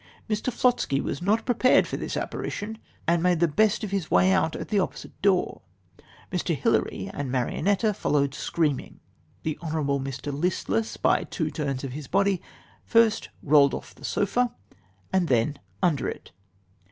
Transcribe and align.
Mr. 0.27 0.51
Flosky 0.51 0.99
was 0.99 1.21
not 1.21 1.45
prepared 1.45 1.85
for 1.85 1.95
this 1.95 2.17
apparition, 2.17 2.79
and 3.07 3.21
made 3.21 3.39
the 3.39 3.47
best 3.47 3.83
of 3.83 3.91
his 3.91 4.09
way 4.09 4.31
out 4.31 4.55
at 4.55 4.69
the 4.69 4.79
opposite 4.79 5.11
door. 5.21 5.61
Mr. 6.31 6.55
Hilary 6.57 7.11
and 7.13 7.31
Marionetta 7.31 7.93
followed 7.93 8.33
screaming. 8.33 8.99
The 9.43 9.59
honourable 9.61 9.99
Mr. 9.99 10.33
Listless, 10.33 10.97
by 10.97 11.23
two 11.25 11.51
turns 11.51 11.83
of 11.83 11.93
his 11.93 12.07
body, 12.07 12.41
first 12.83 13.29
rolled 13.43 13.75
off 13.75 13.93
the 13.93 14.03
sofa 14.03 14.51
and 15.13 15.27
then 15.27 15.59
under 15.83 16.07
it. 16.09 16.31